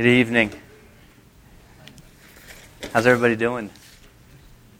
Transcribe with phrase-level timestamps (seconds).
[0.00, 0.50] Good evening.
[2.90, 3.68] How's everybody doing?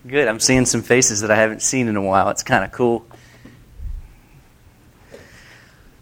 [0.06, 0.26] Good.
[0.26, 2.30] I'm seeing some faces that I haven't seen in a while.
[2.30, 3.04] It's kind of cool.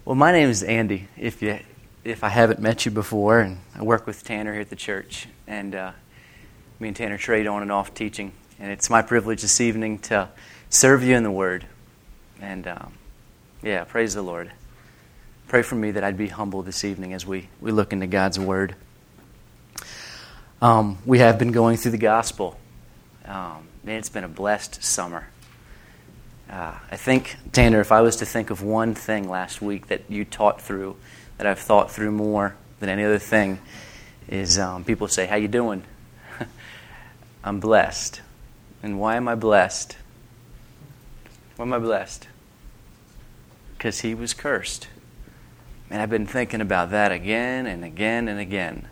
[0.05, 1.09] Well, my name is Andy.
[1.17, 1.59] If you
[2.05, 5.27] if I haven't met you before, and I work with Tanner here at the church,
[5.49, 5.91] and uh,
[6.79, 8.31] me and Tanner trade on and off teaching,
[8.61, 10.29] and it's my privilege this evening to
[10.71, 11.67] serve you in the Word.
[12.41, 12.93] And um,
[13.65, 14.53] yeah, praise the Lord.
[15.49, 18.39] Pray for me that I'd be humble this evening as we, we look into God's
[18.39, 18.77] Word.
[20.61, 22.59] Um, we have been going through the gospel.
[23.25, 25.29] Um, man, it's been a blessed summer.
[26.51, 30.03] Uh, I think, Tanner, if I was to think of one thing last week that
[30.09, 30.97] you taught through,
[31.37, 33.61] that I've thought through more than any other thing,
[34.27, 35.85] is um, people say, "How you doing?"
[37.45, 38.21] I'm blessed.
[38.83, 39.97] And why am I blessed?
[41.55, 42.27] Why am I blessed?
[43.77, 44.89] Because he was cursed.
[45.89, 48.89] And I've been thinking about that again and again and again.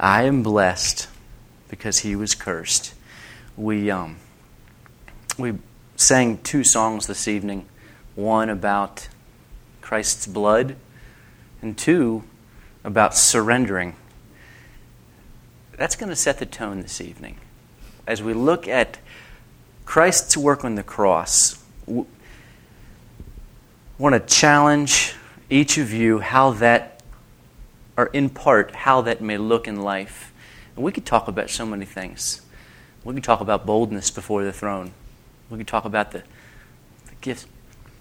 [0.00, 1.08] I am blessed
[1.68, 2.94] because he was cursed.
[3.56, 4.16] We um,
[5.36, 5.54] we
[5.96, 7.66] sang two songs this evening.
[8.14, 9.08] One about
[9.80, 10.76] Christ's blood,
[11.60, 12.24] and two
[12.84, 13.96] about surrendering.
[15.76, 17.38] That's going to set the tone this evening.
[18.06, 18.98] As we look at
[19.84, 22.04] Christ's work on the cross, I
[23.98, 25.14] want to challenge
[25.50, 26.97] each of you how that,
[27.98, 30.32] or in part, how that may look in life.
[30.76, 32.40] And we could talk about so many things.
[33.02, 34.92] We could talk about boldness before the throne.
[35.50, 36.20] We could talk about the,
[37.06, 37.46] the gifts,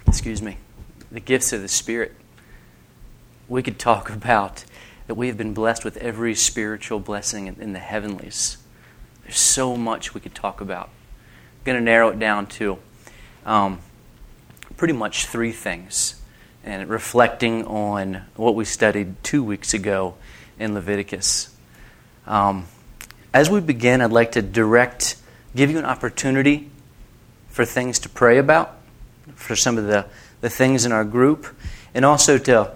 [0.06, 0.58] excuse me,
[1.12, 2.16] the gifts of the Spirit.
[3.48, 4.66] We could talk about
[5.08, 8.58] that we have been blessed with every spiritual blessing in, in the heavenlies.
[9.24, 10.90] There's so much we could talk about.
[10.90, 12.78] I'm going to narrow it down to
[13.48, 13.80] um,
[14.76, 16.22] pretty much three things
[16.68, 20.16] and reflecting on what we studied two weeks ago
[20.60, 21.56] in Leviticus.
[22.26, 22.66] Um,
[23.34, 25.16] as we begin, I'd like to direct,
[25.56, 26.70] give you an opportunity
[27.48, 28.76] for things to pray about,
[29.36, 30.08] for some of the,
[30.42, 31.48] the things in our group,
[31.94, 32.74] and also to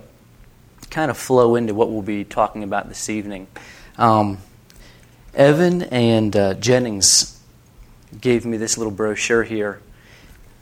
[0.90, 3.48] kind of flow into what we'll be talking about this evening.
[3.98, 4.38] Um,
[5.34, 7.42] Evan and uh, Jennings
[8.22, 9.82] gave me this little brochure here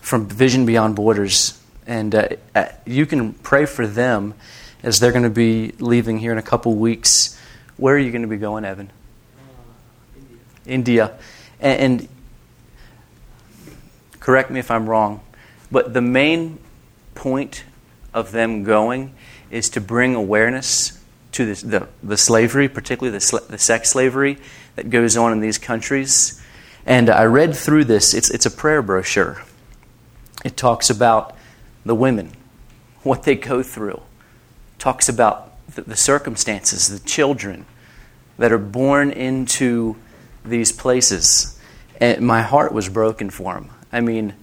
[0.02, 1.59] from Vision Beyond Borders
[1.90, 4.36] and uh, uh, you can pray for them
[4.84, 7.38] as they're going to be leaving here in a couple weeks.
[7.78, 8.92] Where are you going to be going, Evan?
[9.36, 10.20] Uh,
[10.68, 11.08] India.
[11.08, 11.20] India.
[11.60, 12.08] And, and
[14.20, 15.22] correct me if I'm wrong,
[15.72, 16.60] but the main
[17.16, 17.64] point
[18.14, 19.16] of them going
[19.50, 24.38] is to bring awareness to the, the, the slavery, particularly the, sl- the sex slavery
[24.76, 26.40] that goes on in these countries.
[26.86, 29.42] And I read through this, it's, it's a prayer brochure.
[30.46, 31.36] It talks about
[31.86, 32.32] the women,
[33.04, 34.02] what they go through.
[34.78, 37.66] Talks about the, circumstances, the children
[38.38, 39.98] that are born into
[40.46, 41.60] these places.
[42.00, 43.70] And my heart was broken for them.
[43.92, 44.34] I mean,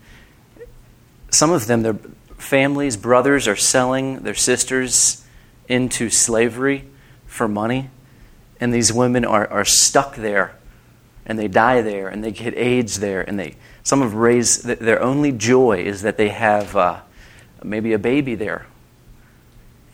[1.31, 1.99] some of them, their
[2.37, 5.25] families, brothers, are selling their sisters
[5.69, 6.85] into slavery
[7.27, 7.91] for money.
[8.61, 10.57] And these women are, are stuck there
[11.27, 13.21] and they die there and they get AIDS there.
[13.21, 17.01] And they, some of raise, their only joy is that they have uh,
[17.63, 18.67] maybe a baby there.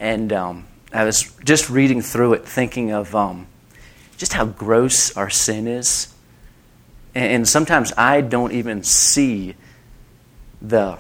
[0.00, 3.46] And um, I was just reading through it, thinking of um,
[4.16, 6.12] just how gross our sin is.
[7.14, 9.54] And sometimes I don't even see
[10.60, 10.98] the,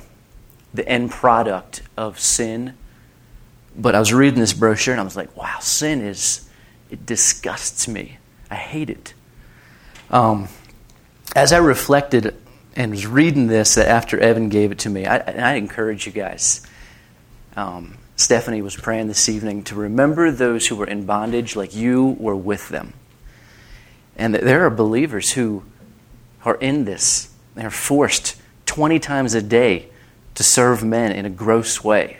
[0.74, 2.74] the end product of sin.
[3.76, 6.48] But I was reading this brochure and I was like, wow, sin is,
[6.90, 8.18] it disgusts me.
[8.50, 9.14] I hate it.
[10.10, 10.48] Um,
[11.34, 12.36] as I reflected
[12.74, 15.06] and was reading this after Evan gave it to me.
[15.06, 16.66] I, I encourage you guys.
[17.56, 22.16] Um, Stephanie was praying this evening to remember those who were in bondage like you
[22.18, 22.94] were with them.
[24.16, 25.64] And that there are believers who
[26.44, 27.32] are in this.
[27.54, 29.88] They're forced 20 times a day
[30.34, 32.18] to serve men in a gross way.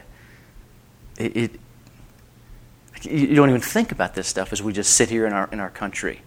[1.18, 1.60] It, it,
[3.02, 5.60] you don't even think about this stuff as we just sit here in our, in
[5.60, 6.20] our country.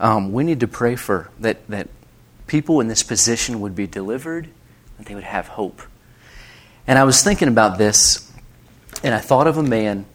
[0.00, 1.88] Um, we need to pray for that, that
[2.46, 4.48] people in this position would be delivered,
[4.98, 5.82] and they would have hope.
[6.86, 8.30] And I was thinking about this,
[9.02, 10.06] and I thought of a man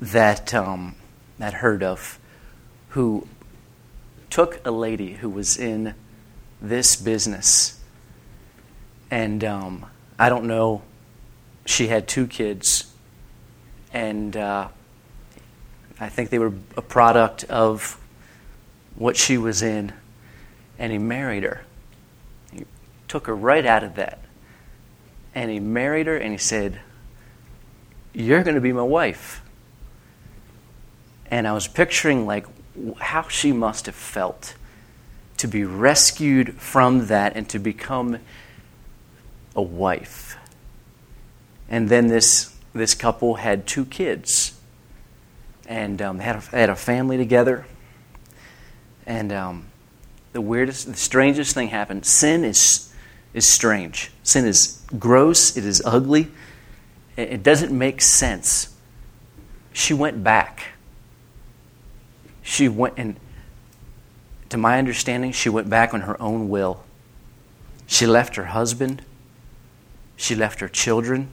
[0.00, 0.94] that um,
[1.38, 2.18] that heard of
[2.90, 3.26] who
[4.30, 5.94] took a lady who was in
[6.60, 7.78] this business,
[9.10, 9.86] and um,
[10.18, 10.82] I don't know,
[11.66, 12.92] she had two kids,
[13.92, 14.68] and uh,
[16.00, 18.00] I think they were a product of
[18.94, 19.92] what she was in
[20.78, 21.62] and he married her.
[22.52, 22.64] He
[23.08, 24.20] took her right out of that.
[25.34, 26.80] And he married her and he said,
[28.12, 29.42] You're going to be my wife.
[31.30, 32.46] And I was picturing like
[32.98, 34.54] how she must have felt
[35.38, 38.18] to be rescued from that and to become
[39.54, 40.36] a wife.
[41.68, 44.58] And then this, this couple had two kids.
[45.66, 47.66] And um, they, had a, had a family together.
[49.04, 49.66] And um,
[50.36, 52.04] the weirdest, the strangest thing happened.
[52.04, 52.92] Sin is,
[53.32, 54.10] is strange.
[54.22, 55.56] Sin is gross.
[55.56, 56.28] It is ugly.
[57.16, 58.76] It, it doesn't make sense.
[59.72, 60.74] She went back.
[62.42, 63.16] She went, and
[64.50, 66.84] to my understanding, she went back on her own will.
[67.86, 69.00] She left her husband.
[70.16, 71.28] She left her children.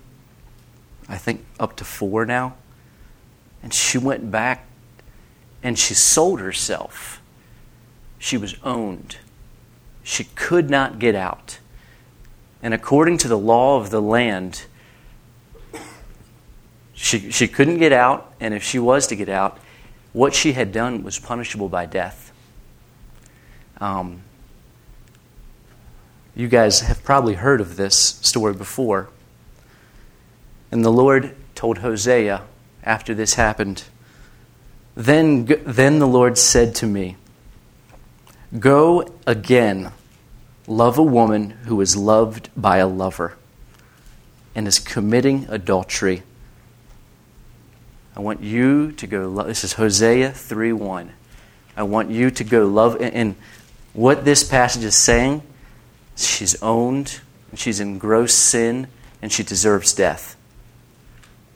[1.10, 2.56] I think up to four now.
[3.62, 4.66] And she went back
[5.62, 7.20] and she sold herself.
[8.24, 9.18] She was owned.
[10.02, 11.60] She could not get out.
[12.62, 14.64] And according to the law of the land,
[16.94, 19.60] she, she couldn't get out, and if she was to get out,
[20.14, 22.32] what she had done was punishable by death.
[23.82, 24.22] Um,
[26.34, 29.10] you guys have probably heard of this story before.
[30.72, 32.44] And the Lord told Hosea
[32.86, 33.84] after this happened,
[34.96, 37.18] then, then the Lord said to me,
[38.58, 39.92] Go again,
[40.68, 43.36] love a woman who is loved by a lover
[44.54, 46.22] and is committing adultery.
[48.16, 49.48] I want you to go love.
[49.48, 51.12] This is Hosea 3 1.
[51.76, 52.98] I want you to go love.
[53.02, 53.36] And
[53.94, 55.42] what this passage is saying,
[56.16, 58.88] she's owned, and she's in gross sin,
[59.22, 60.36] and she deserves death.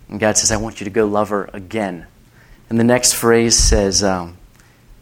[0.09, 2.07] And God says, I want you to go love her again.
[2.69, 4.36] And the next phrase says, um,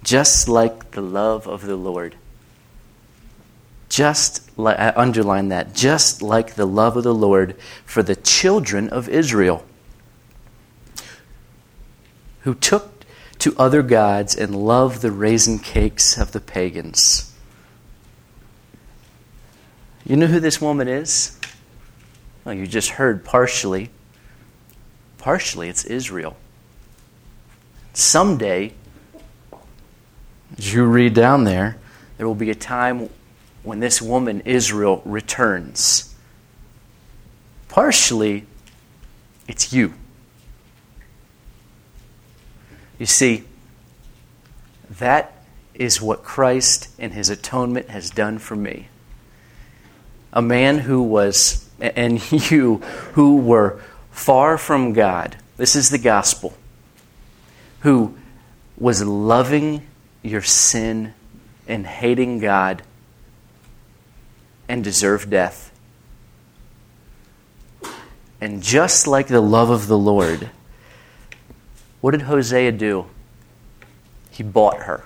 [0.06, 2.16] just like the love of the Lord.
[3.90, 7.56] Just like, I uh, underline that, just like the love of the Lord
[7.86, 9.66] for the children of Israel,
[12.42, 13.04] who took
[13.40, 17.34] to other gods and loved the raisin cakes of the pagans.
[20.06, 21.40] You know who this woman is?
[22.44, 23.90] Well, you just heard partially.
[25.18, 26.38] Partially, it's Israel.
[27.94, 28.74] Someday,
[30.58, 31.78] as you read down there,
[32.18, 33.10] there will be a time
[33.64, 36.14] when this woman, Israel, returns.
[37.68, 38.46] Partially,
[39.48, 39.94] it's you.
[43.00, 43.44] You see,
[44.90, 45.34] that
[45.74, 48.88] is what Christ and his atonement has done for me.
[50.32, 52.78] A man who was, and you,
[53.14, 53.82] who were
[54.12, 56.54] far from God, this is the gospel,
[57.82, 58.16] who
[58.78, 59.86] was loving
[60.26, 61.14] your sin
[61.68, 62.84] and hating God
[64.68, 65.72] and deserve death.
[68.42, 70.50] And just like the love of the Lord,
[72.02, 73.08] what did Hosea do?
[74.30, 75.06] He bought her.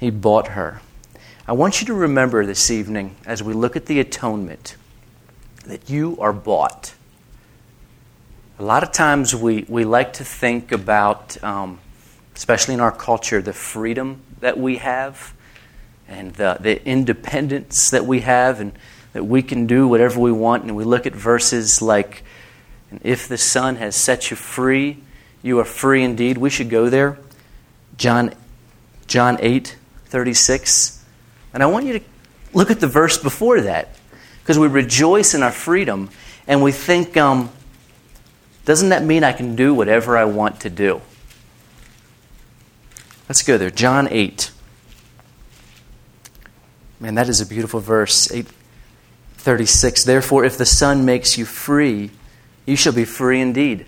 [0.00, 0.80] He bought her.
[1.46, 4.76] I want you to remember this evening, as we look at the atonement,
[5.64, 6.94] that you are bought.
[8.58, 11.78] A lot of times we, we like to think about um,
[12.36, 15.34] especially in our culture, the freedom that we have
[16.06, 18.72] and the, the independence that we have, and
[19.14, 20.62] that we can do whatever we want.
[20.62, 22.22] And we look at verses like,
[23.02, 24.98] If the Son has set you free,
[25.42, 26.38] you are free indeed.
[26.38, 27.18] We should go there.
[27.96, 28.34] John,
[29.06, 31.04] John 8, 36.
[31.54, 32.04] And I want you to
[32.52, 33.96] look at the verse before that,
[34.42, 36.10] because we rejoice in our freedom,
[36.46, 37.50] and we think, um,
[38.66, 41.00] doesn't that mean I can do whatever I want to do?
[43.28, 43.70] Let's go there.
[43.70, 44.50] John 8.
[47.00, 48.30] Man, that is a beautiful verse.
[48.30, 50.04] 836.
[50.04, 52.10] Therefore, if the Son makes you free,
[52.64, 53.86] you shall be free indeed.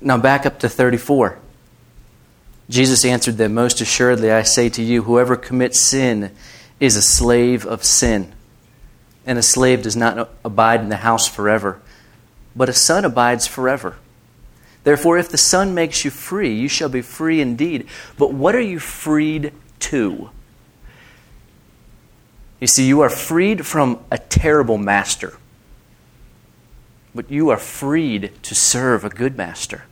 [0.00, 1.38] Now back up to 34.
[2.70, 6.30] Jesus answered them, Most assuredly, I say to you, whoever commits sin
[6.78, 8.32] is a slave of sin.
[9.26, 11.80] And a slave does not abide in the house forever,
[12.56, 13.96] but a son abides forever.
[14.82, 17.86] Therefore, if the Son makes you free, you shall be free indeed.
[18.16, 20.30] But what are you freed to?
[22.60, 25.36] You see, you are freed from a terrible master,
[27.14, 29.84] but you are freed to serve a good master.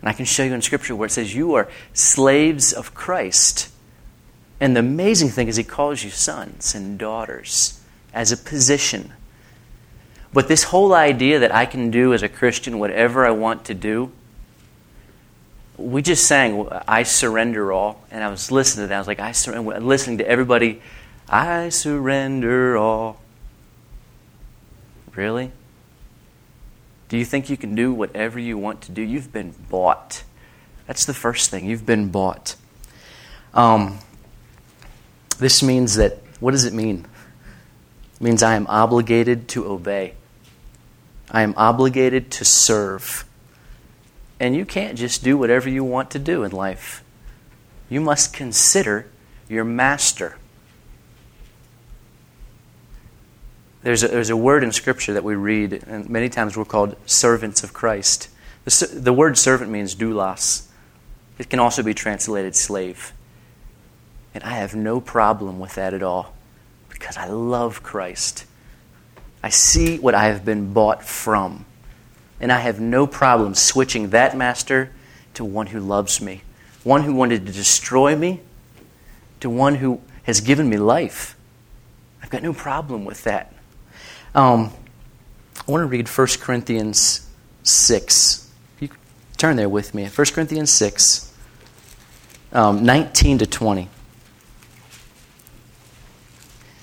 [0.00, 3.70] And I can show you in Scripture where it says you are slaves of Christ.
[4.60, 7.80] And the amazing thing is, He calls you sons and daughters
[8.12, 9.12] as a position
[10.32, 13.74] but this whole idea that I can do as a Christian whatever I want to
[13.74, 14.12] do,
[15.76, 18.02] we just sang, I surrender all.
[18.10, 18.94] And I was listening to that.
[18.94, 19.80] I was like, I surrender.
[19.80, 20.80] Listening to everybody,
[21.28, 23.20] I surrender all.
[25.14, 25.52] Really?
[27.08, 29.02] Do you think you can do whatever you want to do?
[29.02, 30.24] You've been bought.
[30.86, 31.66] That's the first thing.
[31.66, 32.56] You've been bought.
[33.52, 33.98] Um,
[35.38, 37.06] this means that, what does it mean?
[38.14, 40.14] It means I am obligated to obey.
[41.32, 43.24] I am obligated to serve.
[44.38, 47.02] And you can't just do whatever you want to do in life.
[47.88, 49.06] You must consider
[49.48, 50.36] your master.
[53.82, 56.96] There's a, there's a word in Scripture that we read, and many times we're called
[57.06, 58.28] servants of Christ.
[58.64, 60.68] The, the word servant means doulos.
[61.38, 63.12] It can also be translated slave.
[64.34, 66.34] And I have no problem with that at all
[66.88, 68.44] because I love Christ.
[69.42, 71.64] I see what I have been bought from.
[72.40, 74.92] And I have no problem switching that master
[75.34, 76.42] to one who loves me,
[76.84, 78.40] one who wanted to destroy me,
[79.40, 81.36] to one who has given me life.
[82.22, 83.52] I've got no problem with that.
[84.34, 84.72] Um,
[85.66, 87.28] I want to read 1 Corinthians
[87.62, 88.50] 6.
[88.80, 88.88] You
[89.36, 90.06] turn there with me.
[90.06, 91.32] 1 Corinthians 6,
[92.52, 93.88] um, 19 to 20.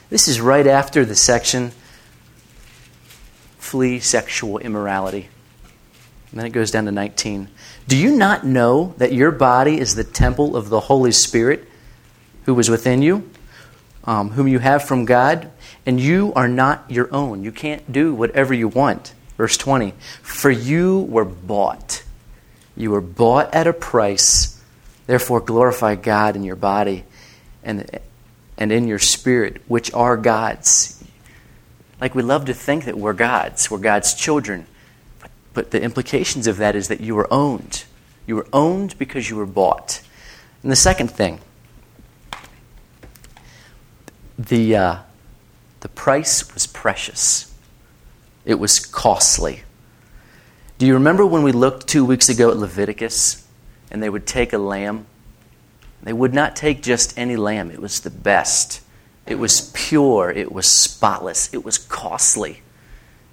[0.09, 1.71] This is right after the section
[3.69, 5.29] flee sexual immorality.
[6.31, 7.47] And then it goes down to 19.
[7.87, 11.67] Do you not know that your body is the temple of the Holy Spirit
[12.45, 13.29] who was within you,
[14.05, 15.51] um, whom you have from God,
[15.85, 17.43] and you are not your own?
[17.43, 19.13] You can't do whatever you want.
[19.37, 19.93] Verse 20.
[20.23, 22.03] For you were bought.
[22.75, 24.59] You were bought at a price.
[25.05, 27.03] Therefore, glorify God in your body
[27.63, 27.87] and,
[28.57, 30.98] and in your spirit, which are God's.
[32.01, 34.65] Like we love to think that we're God's, we're God's children.
[35.53, 37.83] But, the implications of that is that you were owned.
[38.25, 40.01] You were owned because you were bought.
[40.63, 41.41] And the second thing,
[44.37, 44.97] the, uh,
[45.81, 47.53] the price was precious,
[48.45, 49.63] it was costly.
[50.77, 53.45] Do you remember when we looked two weeks ago at Leviticus
[53.91, 55.07] and they would take a lamb?
[56.01, 58.81] They would not take just any lamb, it was the best.
[59.29, 60.31] It was pure.
[60.31, 61.53] It was spotless.
[61.53, 62.61] It was costly.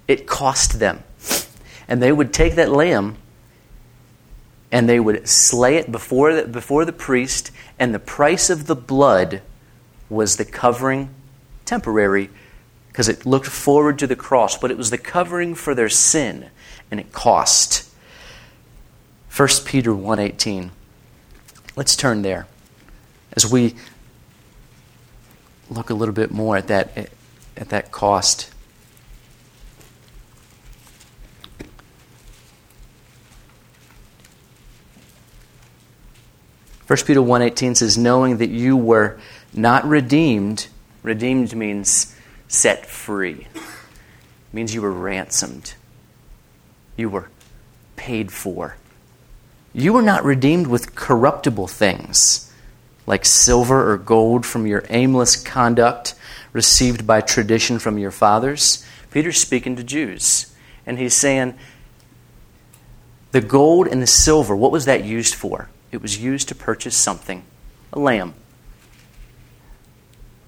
[0.07, 1.03] It cost them.
[1.87, 3.17] And they would take that lamb
[4.71, 8.75] and they would slay it before the, before the priest, and the price of the
[8.75, 9.41] blood
[10.09, 11.09] was the covering,
[11.65, 12.29] temporary,
[12.89, 16.49] because it looked forward to the cross, but it was the covering for their sin,
[16.91, 17.89] and it cost.
[19.35, 20.71] 1 Peter 1.18.
[21.75, 22.47] Let's turn there.
[23.33, 23.75] As we
[25.69, 27.09] look a little bit more at that,
[27.55, 28.51] at that cost.
[36.87, 39.19] First Peter 1:18 says knowing that you were
[39.53, 40.67] not redeemed
[41.03, 42.15] redeemed means
[42.47, 43.61] set free it
[44.53, 45.73] means you were ransomed
[46.95, 47.29] you were
[47.97, 48.75] paid for
[49.73, 52.46] you were not redeemed with corruptible things
[53.07, 56.13] like silver or gold from your aimless conduct
[56.53, 58.85] received by tradition from your fathers.
[59.09, 60.53] Peter's speaking to Jews,
[60.85, 61.55] and he's saying,
[63.31, 65.69] the gold and the silver, what was that used for?
[65.91, 67.43] It was used to purchase something
[67.93, 68.33] a lamb.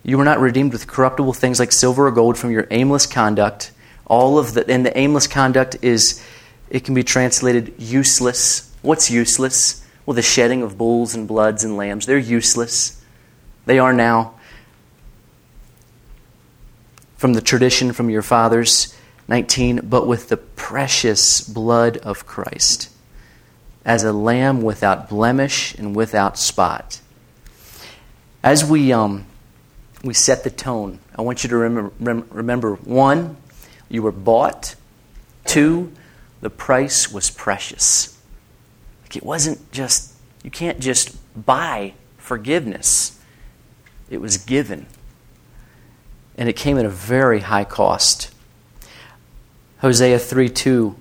[0.03, 3.71] You were not redeemed with corruptible things like silver or gold from your aimless conduct.
[4.05, 6.23] All of the, and the aimless conduct is,
[6.69, 8.73] it can be translated useless.
[8.81, 9.85] What's useless?
[10.05, 13.03] Well, the shedding of bulls and bloods and lambs, they're useless.
[13.65, 14.33] They are now.
[17.17, 18.95] From the tradition from your fathers,
[19.27, 22.89] 19, but with the precious blood of Christ,
[23.85, 26.99] as a lamb without blemish and without spot.
[28.43, 29.25] As we, um,
[30.03, 33.37] we set the tone, I want you to remember, remember one,
[33.89, 34.75] you were bought,
[35.45, 35.91] two,
[36.41, 38.18] the price was precious.
[39.09, 40.13] Like it wasn't just,
[40.43, 43.19] you can't just buy forgiveness,
[44.07, 44.85] it was given.
[46.37, 48.31] And it came at a very high cost.
[49.79, 50.95] Hosea 3 2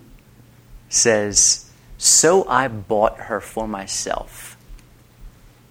[0.88, 4.56] says, So I bought her for myself.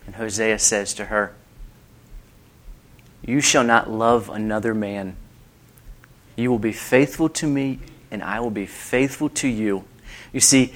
[0.05, 1.33] And Hosea says to her,
[3.25, 5.15] You shall not love another man.
[6.35, 7.79] You will be faithful to me,
[8.11, 9.85] and I will be faithful to you.
[10.31, 10.73] You see,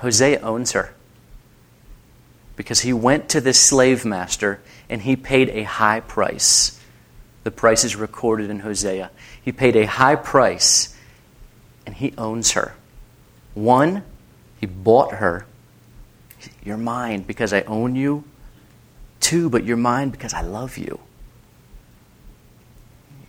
[0.00, 0.94] Hosea owns her
[2.56, 6.80] because he went to this slave master and he paid a high price.
[7.44, 9.10] The price is recorded in Hosea.
[9.42, 10.96] He paid a high price
[11.84, 12.74] and he owns her.
[13.54, 14.02] One,
[14.58, 15.46] he bought her.
[16.64, 18.24] You're mine because I own you.
[19.20, 20.98] Two, but you're mine because I love you.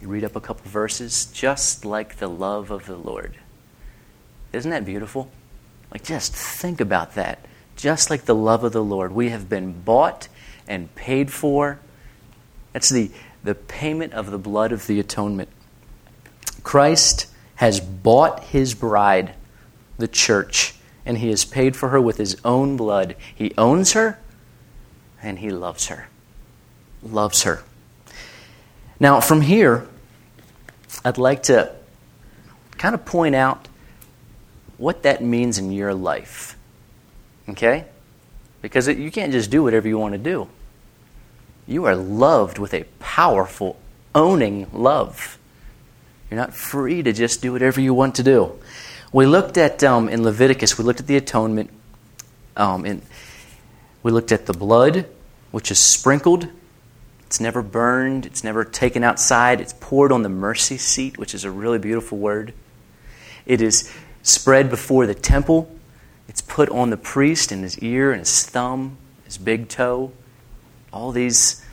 [0.01, 3.35] You read up a couple verses, just like the love of the Lord.
[4.53, 5.29] Isn't that beautiful?
[5.91, 7.45] Like, just think about that.
[7.75, 9.11] Just like the love of the Lord.
[9.11, 10.27] We have been bought
[10.67, 11.79] and paid for.
[12.73, 13.11] That's the,
[13.43, 15.49] the payment of the blood of the atonement.
[16.63, 19.33] Christ has bought his bride,
[19.97, 23.15] the church, and he has paid for her with his own blood.
[23.33, 24.19] He owns her
[25.21, 26.07] and he loves her.
[27.03, 27.63] Loves her.
[28.99, 29.87] Now, from here,
[31.03, 31.75] I'd like to
[32.77, 33.67] kind of point out
[34.81, 36.57] what that means in your life.
[37.47, 37.85] Okay?
[38.63, 40.47] Because it, you can't just do whatever you want to do.
[41.67, 43.77] You are loved with a powerful,
[44.15, 45.37] owning love.
[46.29, 48.59] You're not free to just do whatever you want to do.
[49.13, 51.69] We looked at, um, in Leviticus, we looked at the atonement.
[52.57, 53.03] Um, in,
[54.01, 55.05] we looked at the blood,
[55.51, 56.47] which is sprinkled.
[57.27, 58.25] It's never burned.
[58.25, 59.61] It's never taken outside.
[59.61, 62.53] It's poured on the mercy seat, which is a really beautiful word.
[63.45, 65.73] It is spread before the temple.
[66.27, 70.11] It's put on the priest in his ear and his thumb, his big toe
[70.91, 71.63] all these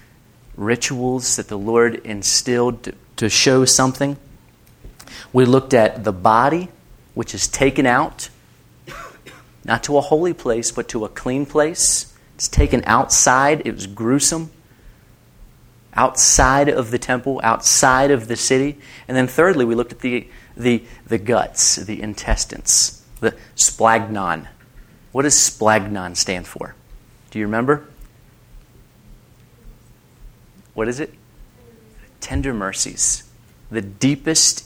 [0.57, 4.17] rituals that the Lord instilled to, to show something.
[5.33, 6.69] We looked at the body,
[7.15, 8.29] which is taken out,
[9.65, 12.15] not to a holy place, but to a clean place.
[12.37, 13.63] It's taken outside.
[13.67, 14.51] It was gruesome.
[15.95, 18.79] Outside of the temple, outside of the city.
[19.09, 20.29] And then thirdly, we looked at the,
[20.59, 24.49] the, the guts, the intestines, the splanchnon.
[25.13, 26.75] What does splanchnon stand for?
[27.31, 27.89] Do you remember?
[30.79, 31.13] what is it?
[32.21, 33.25] Tender mercies.
[33.69, 34.65] The deepest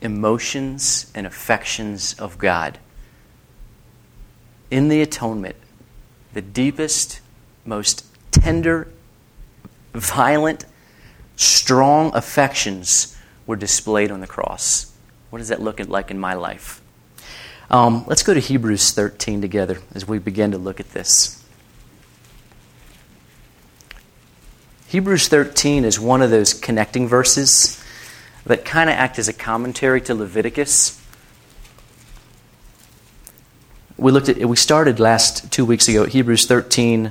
[0.00, 2.80] emotions and affections of God.
[4.68, 5.54] In the atonement,
[6.34, 7.20] the deepest,
[7.64, 8.88] most tender,
[9.94, 10.64] violent,
[11.36, 13.15] strong affections
[13.46, 14.92] were displayed on the cross.
[15.30, 16.80] What does that look like in my life?
[17.70, 21.42] Um, let's go to Hebrews 13 together as we begin to look at this.
[24.88, 27.82] Hebrews 13 is one of those connecting verses
[28.44, 31.02] that kind of act as a commentary to Leviticus.
[33.96, 37.10] We looked at we started last 2 weeks ago Hebrews 13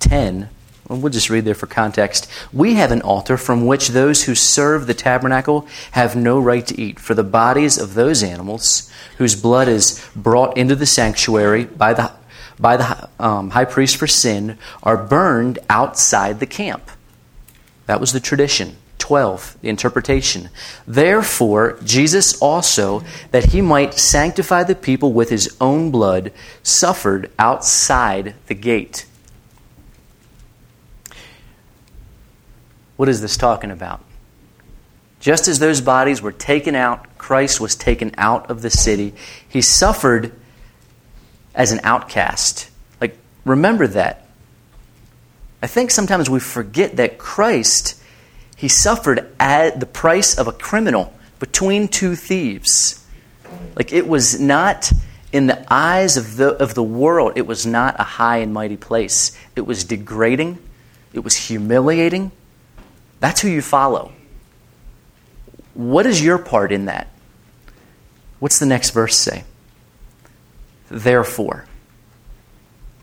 [0.00, 0.48] 10.
[0.88, 2.30] We'll just read there for context.
[2.52, 6.80] We have an altar from which those who serve the tabernacle have no right to
[6.80, 11.92] eat, for the bodies of those animals whose blood is brought into the sanctuary by
[11.92, 12.12] the
[12.58, 16.90] by the um, high priest for sin are burned outside the camp.
[17.86, 18.76] That was the tradition.
[18.98, 20.50] 12, the interpretation.
[20.86, 28.34] Therefore, Jesus also, that he might sanctify the people with his own blood, suffered outside
[28.48, 29.06] the gate.
[32.98, 34.00] What is this talking about?
[35.20, 39.14] Just as those bodies were taken out, Christ was taken out of the city.
[39.48, 40.32] He suffered
[41.54, 42.68] as an outcast.
[43.00, 44.26] Like, remember that.
[45.62, 48.02] I think sometimes we forget that Christ,
[48.56, 53.06] he suffered at the price of a criminal between two thieves.
[53.76, 54.90] Like it was not
[55.30, 58.76] in the eyes of the, of the world, it was not a high and mighty
[58.76, 59.38] place.
[59.54, 60.58] It was degrading,
[61.12, 62.32] it was humiliating.
[63.20, 64.12] That's who you follow.
[65.74, 67.08] What is your part in that?
[68.38, 69.44] What's the next verse say?
[70.90, 71.66] Therefore,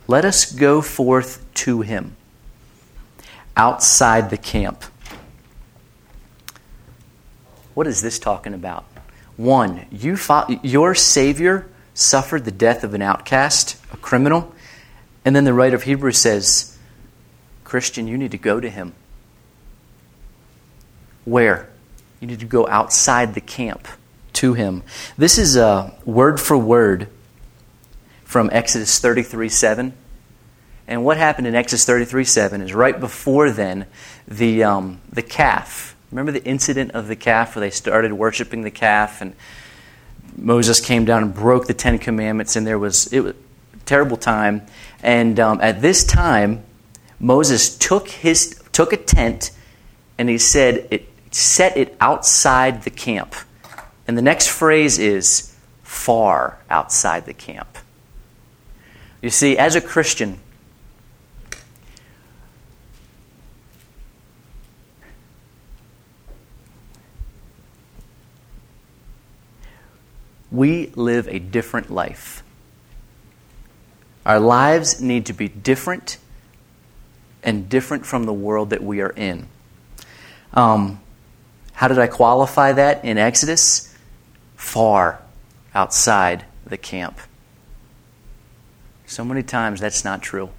[0.08, 2.16] let us go forth to him
[3.56, 4.84] outside the camp.
[7.74, 8.86] What is this talking about?
[9.38, 14.54] One, you fought, your Savior suffered the death of an outcast, a criminal,
[15.26, 16.78] and then the writer of Hebrews says,
[17.64, 18.94] Christian, you need to go to him.
[21.26, 21.70] Where?
[22.20, 23.88] You need to go outside the camp
[24.34, 24.84] to him.
[25.18, 27.08] This is a word for word
[28.24, 29.94] from Exodus 33 7.
[30.88, 33.88] And what happened in Exodus 33 7 is right before then,
[34.28, 35.96] the, um, the calf.
[36.12, 39.36] Remember the incident of the calf where they started worshiping the calf and
[40.38, 43.34] Moses came down and broke the Ten Commandments, and there was, it was
[43.74, 44.66] a terrible time.
[45.02, 46.64] And um, at this time,
[47.20, 49.52] Moses took, his, took a tent
[50.18, 53.36] and he said, it, set it outside the camp.
[54.08, 57.78] And the next phrase is far outside the camp.
[59.22, 60.40] You see, as a Christian,
[70.50, 72.44] we live a different life.
[74.26, 76.18] Our lives need to be different
[77.44, 79.48] and different from the world that we are in.
[80.54, 81.02] Um,
[81.76, 83.94] How did I qualify that in Exodus?
[84.56, 85.22] Far
[85.74, 87.20] outside the camp.
[89.06, 90.50] So many times that's not true.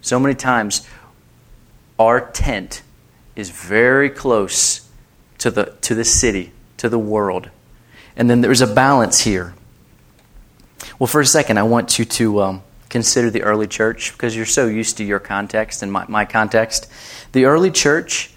[0.00, 0.88] So many times
[1.98, 2.82] our tent
[3.34, 4.88] is very close
[5.38, 7.50] to the, to the city, to the world.
[8.16, 9.54] And then there's a balance here.
[10.98, 14.46] Well, for a second, I want you to um, consider the early church because you're
[14.46, 16.88] so used to your context and my, my context.
[17.32, 18.32] The early church,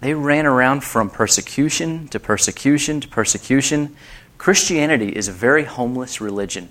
[0.00, 3.96] they ran around from persecution to persecution to persecution.
[4.38, 6.70] Christianity is a very homeless religion.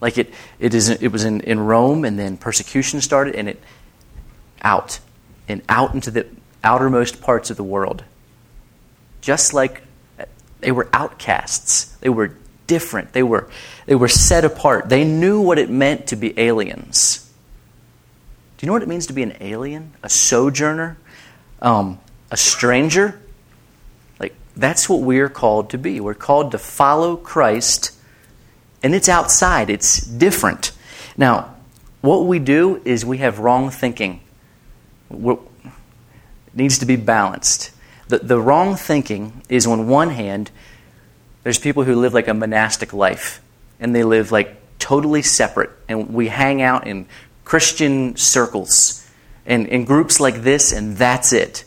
[0.00, 3.62] Like it, it, is, it was in, in Rome, and then persecution started, and it
[4.60, 5.00] out
[5.48, 6.26] and out into the
[6.62, 8.04] outermost parts of the world.
[9.20, 9.82] Just like
[10.60, 12.36] they were outcasts, they were
[12.66, 13.48] different, they were,
[13.86, 14.88] they were set apart.
[14.88, 17.30] They knew what it meant to be aliens.
[18.56, 19.92] Do you know what it means to be an alien?
[20.02, 20.96] A sojourner?
[21.60, 21.98] Um,
[22.32, 23.20] a stranger?
[24.18, 26.00] Like, that's what we're called to be.
[26.00, 27.92] We're called to follow Christ
[28.82, 30.72] and it's outside, it's different.
[31.16, 31.54] Now,
[32.00, 34.20] what we do is we have wrong thinking.
[35.08, 37.70] We're, it needs to be balanced.
[38.08, 40.50] The, the wrong thinking is on one hand,
[41.44, 43.40] there's people who live like a monastic life,
[43.78, 47.06] and they live like totally separate, and we hang out in
[47.44, 49.08] Christian circles
[49.46, 51.64] and in groups like this, and that's it.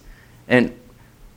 [0.47, 0.77] And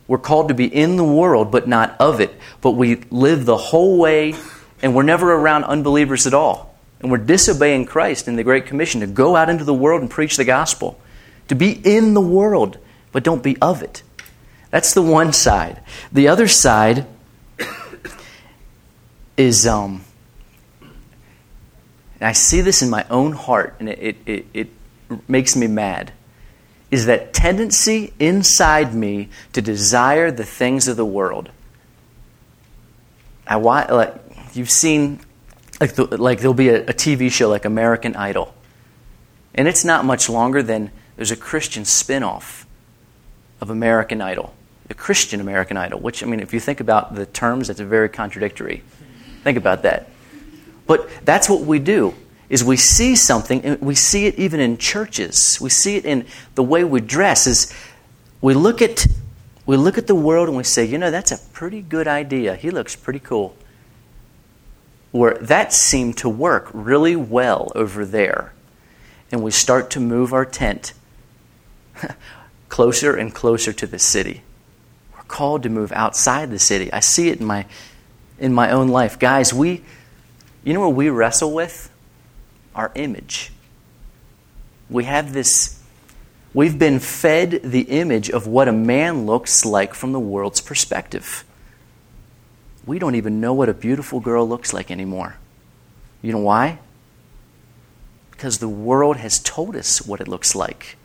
[0.07, 2.35] we're called to be in the world, but not of it.
[2.61, 4.35] But we live the whole way
[4.83, 6.77] and we're never around unbelievers at all.
[7.01, 10.11] And we're disobeying Christ in the Great Commission to go out into the world and
[10.11, 11.01] preach the gospel,
[11.49, 12.79] to be in the world,
[13.13, 14.03] but don't be of it.
[14.71, 15.81] That's the one side.
[16.13, 17.07] The other side
[19.37, 20.05] is, um,
[22.21, 24.69] I see this in my own heart, and it, it, it
[25.29, 26.13] makes me mad,
[26.91, 31.51] is that tendency inside me to desire the things of the world.
[33.47, 34.15] I want, like,
[34.55, 35.21] you've seen,
[35.81, 38.55] like, the, like there'll be a, a TV show like American Idol.
[39.55, 42.67] And it's not much longer than there's a Christian spin off
[43.61, 44.55] of American Idol,
[44.87, 48.09] the Christian American Idol, which, I mean, if you think about the terms, that's very
[48.09, 48.83] contradictory.
[49.43, 50.09] Think about that.
[50.87, 52.15] But that's what we do
[52.49, 56.27] is we see something and we see it even in churches we see it in
[56.55, 57.73] the way we dress is
[58.41, 59.07] we look at
[59.67, 62.55] we look at the world and we say you know that's a pretty good idea
[62.55, 63.57] he looks pretty cool
[65.11, 68.53] where that seemed to work really well over there.
[69.31, 70.93] And we start to move our tent
[72.69, 74.43] closer and closer to the city.
[75.15, 76.93] We're called to move outside the city.
[76.93, 77.67] I see it in my
[78.39, 79.19] in my own life.
[79.19, 79.83] Guys, we
[80.65, 81.88] you know what we wrestle with?
[82.79, 83.53] Our image.
[84.89, 85.79] We have this
[86.55, 91.45] we've been fed the image of what a man looks like from the world's perspective
[92.89, 95.37] we don't even know what a beautiful girl looks like anymore.
[96.23, 96.79] You know why?
[98.31, 100.97] Because the world has told us what it looks like.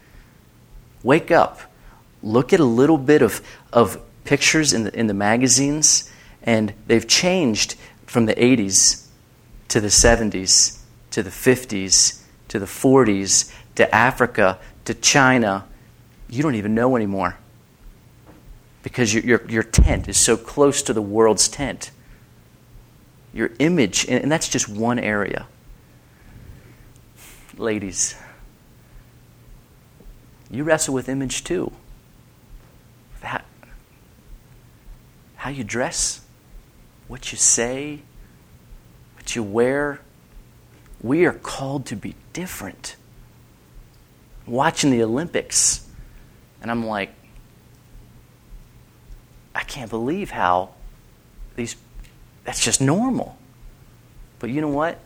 [1.04, 1.60] Wake up.
[2.24, 3.42] Look at a little bit of,
[3.74, 6.10] of pictures in the, in the magazines,
[6.42, 9.06] and they've changed from the 80s
[9.68, 10.80] to the 70s
[11.14, 15.66] to the 50s to the 40s to Africa to China.
[16.28, 17.38] You don't even know anymore
[18.82, 21.92] because your, your, your tent is so close to the world's tent.
[23.32, 25.48] Your image, and that's just one area.
[27.58, 28.16] Ladies,
[30.50, 31.72] you wrestle with image too.
[33.22, 33.46] That,
[35.36, 36.22] how you dress,
[37.08, 38.02] what you say,
[39.16, 40.03] what you wear.
[41.04, 42.96] We are called to be different.
[44.48, 45.86] Watching the Olympics,
[46.62, 47.14] and I'm like,
[49.54, 50.72] I can't believe how
[51.56, 51.76] these,
[52.44, 53.38] that's just normal.
[54.40, 55.00] But you know what?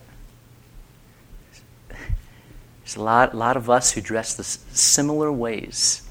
[1.88, 6.02] There's a lot, a lot of us who dress the similar ways.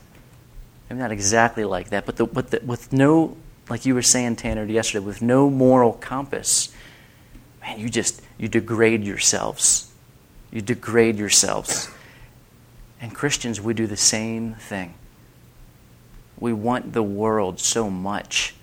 [0.89, 3.35] Maybe not exactly like that, but, the, but the, with no,
[3.69, 6.71] like you were saying, Tanner, yesterday, with no moral compass,
[7.67, 9.91] man, you just, you degrade yourselves.
[10.51, 11.89] You degrade yourselves.
[13.01, 14.93] And Christians, we do the same thing.
[16.39, 18.55] We want the world so much.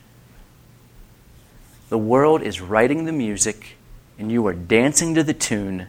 [1.91, 3.77] The world is writing the music,
[4.19, 5.89] and you are dancing to the tune.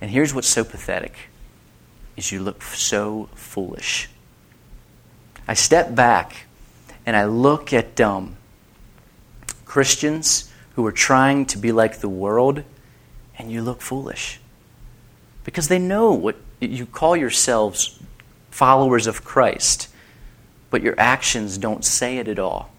[0.00, 1.14] And here's what's so pathetic
[2.16, 4.08] is you look so foolish.
[5.48, 6.46] I step back
[7.04, 8.36] and I look at um,
[9.64, 12.64] Christians who are trying to be like the world,
[13.38, 14.40] and you look foolish.
[15.44, 18.00] Because they know what you call yourselves
[18.50, 19.88] followers of Christ
[20.72, 22.72] but your actions don't say it at all.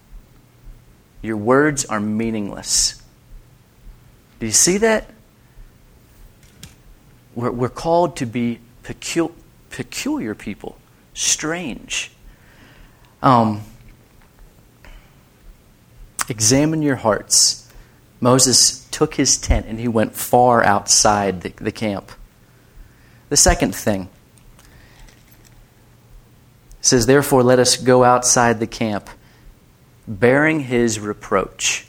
[1.22, 3.00] Your words are meaningless.
[4.40, 5.08] Do you see that?
[7.36, 9.32] We're, we're called to be pecul-
[9.70, 10.76] peculiar people,
[11.14, 12.10] strange.
[13.22, 13.62] Um,
[16.28, 17.63] examine your hearts.
[18.24, 22.10] Moses took his tent and he went far outside the, the camp.
[23.28, 24.08] The second thing
[26.80, 29.10] says, Therefore, let us go outside the camp,
[30.08, 31.86] bearing his reproach.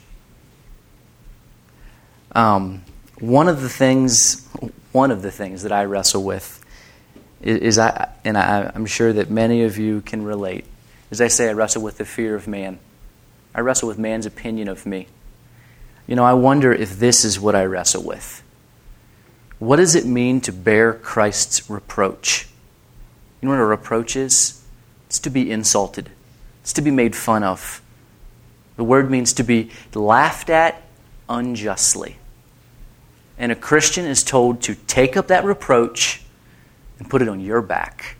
[2.32, 2.84] Um,
[3.18, 4.46] one of the things,
[4.92, 6.62] one of the things that I wrestle with
[7.40, 10.66] is, is I, and I, I'm sure that many of you can relate.
[11.10, 12.78] As I say, I wrestle with the fear of man.
[13.54, 15.06] I wrestle with man's opinion of me.
[16.06, 18.42] You know, I wonder if this is what I wrestle with.
[19.58, 22.48] What does it mean to bear Christ's reproach?
[23.40, 24.62] You know what a reproach is?
[25.06, 26.10] It's to be insulted,
[26.62, 27.80] it's to be made fun of.
[28.76, 30.82] The word means to be laughed at
[31.28, 32.16] unjustly.
[33.38, 36.22] And a Christian is told to take up that reproach
[36.98, 38.16] and put it on your back.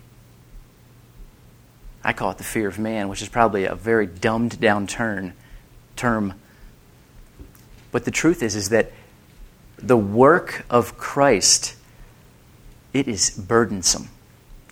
[2.03, 5.33] I call it the fear of man, which is probably a very dumbed down term.
[7.91, 8.91] But the truth is, is that
[9.77, 11.75] the work of Christ,
[12.93, 14.03] it is burdensome.
[14.03, 14.09] Do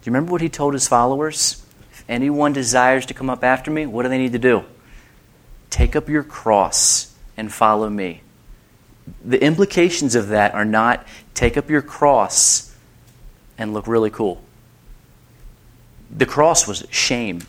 [0.03, 1.63] you remember what he told his followers?
[1.91, 4.63] If anyone desires to come up after me, what do they need to do?
[5.69, 8.21] Take up your cross and follow me.
[9.23, 12.75] The implications of that are not take up your cross
[13.57, 14.41] and look really cool.
[16.15, 17.41] The cross was shame.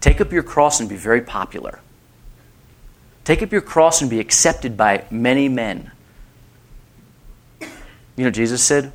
[0.00, 1.80] Take up your cross and be very popular.
[3.24, 5.90] Take up your cross and be accepted by many men.
[7.60, 8.92] You know, Jesus said,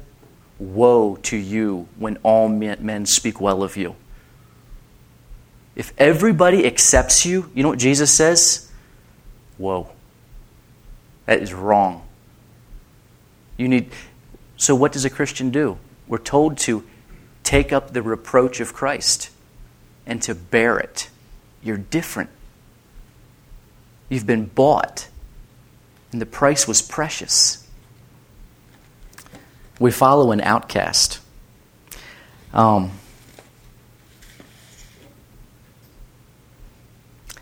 [0.58, 3.96] Woe to you when all men speak well of you.
[5.76, 8.72] If everybody accepts you, you know what Jesus says?
[9.58, 9.90] Whoa.
[11.26, 12.08] That is wrong.
[13.58, 13.92] You need
[14.58, 15.78] so what does a Christian do?
[16.08, 16.84] We're told to
[17.44, 19.30] take up the reproach of Christ
[20.06, 21.10] and to bear it.
[21.62, 22.30] You're different.
[24.10, 25.08] You've been bought,
[26.12, 27.66] and the price was precious
[29.80, 31.20] we follow an outcast.
[32.54, 32.92] Um,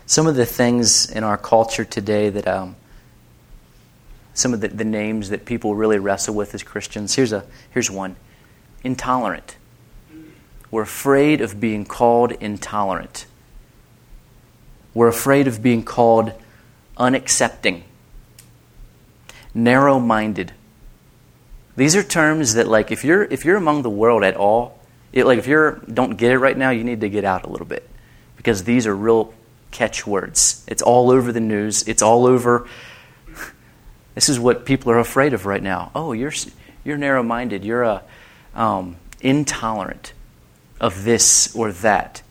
[0.06, 2.76] some of the things in our culture today that um,
[4.32, 7.14] some of the, the names that people really wrestle with as Christians.
[7.14, 8.16] Here's a here's one:
[8.82, 9.56] intolerant.
[10.70, 13.26] We're afraid of being called intolerant.
[14.92, 16.32] We're afraid of being called
[16.96, 17.82] unaccepting,
[19.52, 20.52] narrow-minded.
[21.76, 24.78] These are terms that, like, if you're if you're among the world at all,
[25.12, 27.48] it, like if you're don't get it right now, you need to get out a
[27.48, 27.88] little bit
[28.36, 29.32] because these are real
[29.70, 30.64] catchwords.
[30.68, 31.86] It's all over the news.
[31.88, 32.66] It's all over.
[34.14, 35.90] This is what people are afraid of right now.
[35.92, 36.32] Oh, you're
[36.84, 37.64] you're narrow-minded.
[37.64, 38.02] You're a
[38.54, 40.12] um, intolerant
[40.80, 42.22] of this or that.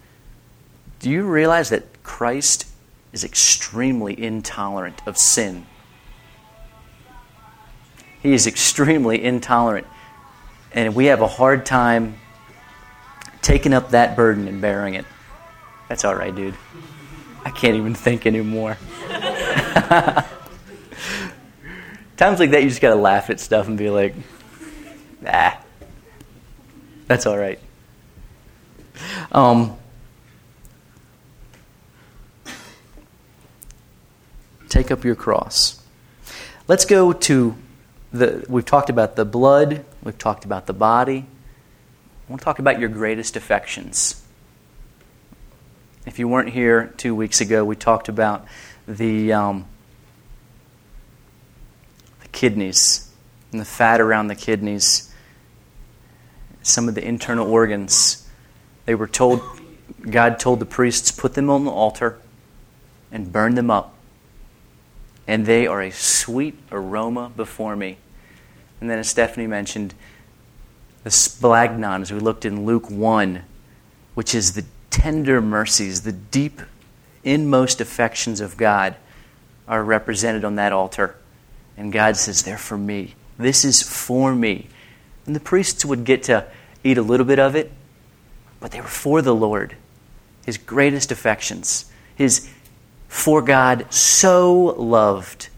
[1.00, 2.66] Do you realize that Christ
[3.14, 5.66] is extremely intolerant of sin?
[8.22, 9.88] He is extremely intolerant.
[10.74, 12.16] And we have a hard time
[13.42, 15.06] taking up that burden and bearing it.
[15.88, 16.56] That's all right, dude.
[17.46, 18.78] I can't even think anymore.
[22.18, 24.16] Times like that, you just got to laugh at stuff and be like,
[25.28, 25.60] ah,
[27.08, 27.60] that's all right.
[29.32, 29.78] Um,
[34.74, 35.80] take up your cross.
[36.68, 37.56] Let's go to
[38.12, 41.28] the, we've talked about the blood, we've talked about the body.
[42.28, 44.24] I want to talk about your greatest affections.
[46.08, 48.48] If you weren't here two weeks ago, we talked about
[48.88, 49.66] the, um,
[52.22, 53.12] the kidneys
[53.52, 55.14] and the fat around the kidneys,
[56.64, 58.28] some of the internal organs.
[58.86, 59.42] They were told,
[60.10, 62.18] God told the priests, put them on the altar
[63.12, 63.94] and burn them up.
[65.28, 67.98] And they are a sweet aroma before me.
[68.82, 69.94] And then, as Stephanie mentioned,
[71.04, 73.44] the splanchnon, as we looked in Luke 1,
[74.14, 76.62] which is the tender mercies, the deep,
[77.24, 78.96] inmost affections of God,
[79.68, 81.16] are represented on that altar.
[81.78, 83.16] And God says, They're for me.
[83.38, 84.68] This is for me.
[85.26, 86.46] And the priests would get to
[86.84, 87.72] eat a little bit of it,
[88.60, 89.76] but they were for the Lord,
[90.46, 91.92] His greatest affections.
[92.16, 92.50] His
[93.14, 95.50] for God so loved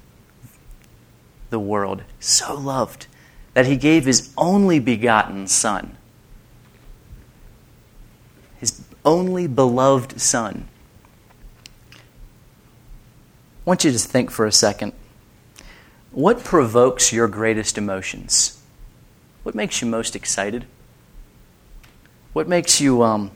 [1.52, 3.08] the world, so loved
[3.54, 5.96] that he gave his only begotten Son,
[8.60, 10.68] his only beloved Son.
[11.94, 11.98] I
[13.63, 14.91] want you to think for a second.
[16.12, 18.62] What provokes your greatest emotions?
[19.44, 20.65] What makes you most excited?
[22.34, 23.32] What makes you um,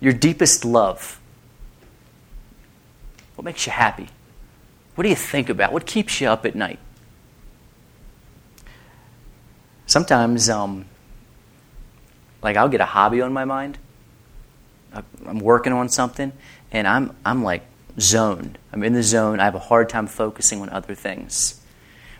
[0.00, 1.20] your deepest love?
[3.36, 4.08] What makes you happy?
[4.94, 5.72] What do you think about?
[5.72, 6.78] What keeps you up at night?
[9.86, 10.86] Sometimes, um,
[12.42, 13.78] like, I'll get a hobby on my mind.
[15.26, 16.32] I'm working on something,
[16.72, 17.62] and I'm, I'm like
[18.00, 18.58] zoned.
[18.72, 19.38] I'm in the zone.
[19.38, 21.60] I have a hard time focusing on other things.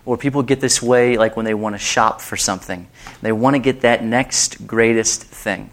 [0.04, 2.86] Or people get this way, like when they want to shop for something.
[3.22, 5.70] They want to get that next greatest thing.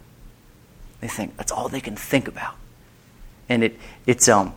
[1.01, 2.55] They think that's all they can think about.
[3.49, 4.55] And it, it's, um,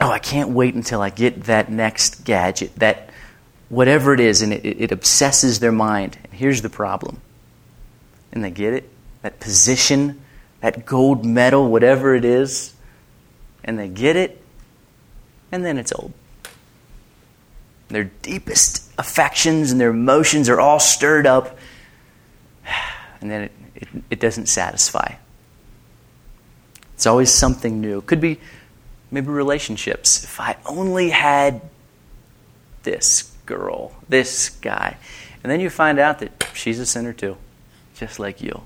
[0.00, 3.10] oh, I can't wait until I get that next gadget, that
[3.68, 6.18] whatever it is, and it, it obsesses their mind.
[6.24, 7.20] And here's the problem.
[8.32, 8.88] And they get it,
[9.22, 10.20] that position,
[10.60, 12.74] that gold medal, whatever it is,
[13.62, 14.42] and they get it,
[15.52, 16.12] and then it's old.
[17.88, 21.58] Their deepest affections and their emotions are all stirred up,
[23.20, 25.14] and then it, it, it doesn't satisfy.
[26.94, 27.98] It's always something new.
[27.98, 28.38] It could be
[29.10, 30.24] maybe relationships.
[30.24, 31.62] If I only had
[32.82, 34.96] this girl, this guy.
[35.42, 37.36] And then you find out that she's a sinner too,
[37.94, 38.62] just like you.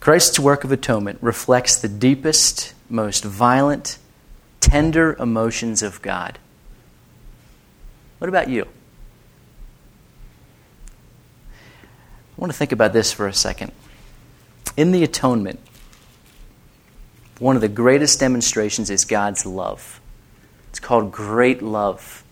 [0.00, 3.98] Christ's work of atonement reflects the deepest, most violent,
[4.60, 6.38] tender emotions of God.
[8.18, 8.66] What about you?
[11.52, 13.72] I want to think about this for a second.
[14.76, 15.60] In the atonement,
[17.38, 20.00] one of the greatest demonstrations is God's love.
[20.70, 22.24] It's called great love,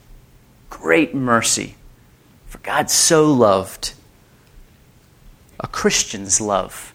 [0.69, 1.77] great mercy.
[2.47, 3.95] For God so loved
[5.59, 6.92] a Christian's love.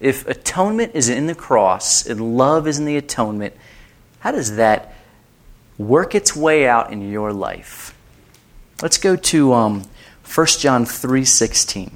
[0.00, 3.54] If atonement is in the cross and love is in the atonement,
[4.20, 4.94] how does that
[5.76, 7.94] work its way out in your life?
[8.82, 9.84] Let's go to um,
[10.34, 11.92] 1 John 3.16.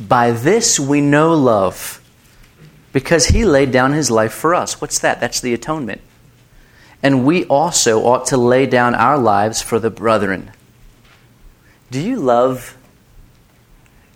[0.00, 2.00] By this we know love,
[2.92, 4.80] because he laid down his life for us.
[4.80, 5.20] What's that?
[5.20, 6.00] That's the atonement.
[7.02, 10.52] And we also ought to lay down our lives for the brethren.
[11.90, 12.76] Do you love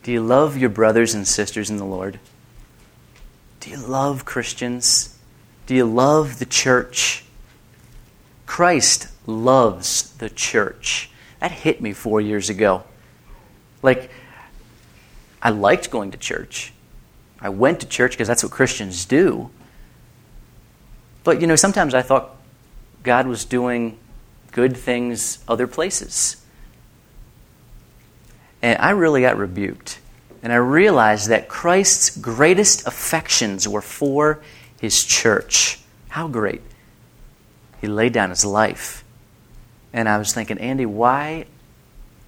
[0.04, 2.20] do you love your brothers and sisters in the Lord?
[3.60, 5.18] Do you love Christians?
[5.66, 7.24] Do you love the church?
[8.44, 11.08] Christ loves the church.
[11.40, 12.84] That hit me 4 years ago.
[13.82, 14.10] Like
[15.44, 16.72] I liked going to church.
[17.38, 19.50] I went to church because that's what Christians do.
[21.22, 22.34] But, you know, sometimes I thought
[23.02, 23.98] God was doing
[24.52, 26.36] good things other places.
[28.62, 29.98] And I really got rebuked.
[30.42, 34.40] And I realized that Christ's greatest affections were for
[34.80, 35.80] his church.
[36.08, 36.62] How great.
[37.82, 39.04] He laid down his life.
[39.92, 41.44] And I was thinking, Andy, why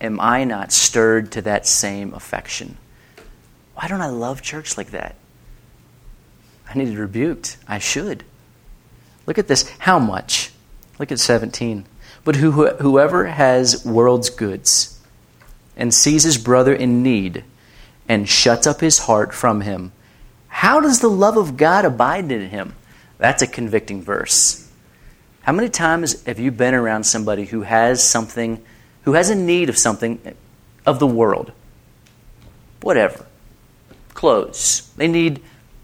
[0.01, 2.77] am I not stirred to that same affection?
[3.77, 5.15] Why don't I love church like that?
[6.69, 7.59] I needed rebuked.
[7.69, 8.25] I should.
[9.27, 9.69] Look at this.
[9.79, 10.51] How much?
[10.99, 11.85] Look at 17.
[12.25, 14.99] But who, whoever has world's goods
[15.77, 17.45] and sees his brother in need
[18.09, 19.93] and shuts up his heart from him,
[20.49, 22.75] how does the love of God abide in him?
[23.19, 24.71] That's a convicting verse.
[25.43, 28.65] How many times have you been around somebody who has something,
[29.03, 30.35] who has a need of something
[30.87, 31.53] of the world?
[32.81, 33.27] Whatever
[34.17, 34.91] clothes.
[34.97, 35.41] They need,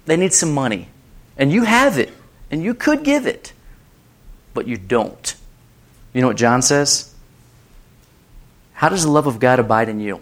[0.06, 0.88] they need some money.
[1.36, 2.10] And you have it,
[2.50, 3.52] and you could give it,
[4.54, 5.36] but you don't.
[6.12, 7.14] You know what John says?
[8.74, 10.20] How does the love of God abide in you?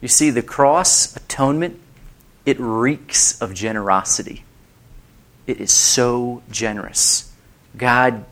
[0.00, 1.80] You see, the cross, atonement,
[2.44, 4.44] it reeks of generosity.
[5.46, 7.32] It is so generous.
[7.76, 8.24] God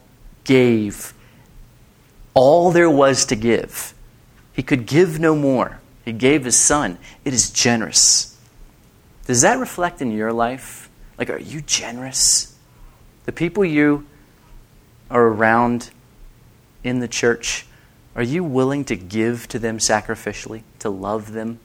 [0.44, 1.14] gave
[2.34, 3.94] all there was to give.
[4.52, 5.80] He could give no more.
[6.04, 6.98] He gave His Son.
[7.24, 8.31] It is generous.
[9.26, 10.90] Does that reflect in your life?
[11.18, 12.56] Like, are you generous?
[13.24, 14.06] The people you
[15.10, 15.90] are around
[16.82, 17.66] in the church,
[18.16, 21.60] are you willing to give to them sacrificially, to love them,